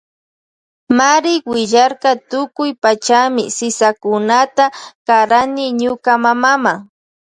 [0.97, 4.65] Mari willarka tukuy pachami sisakunata
[5.07, 6.73] karani ñuka mamama.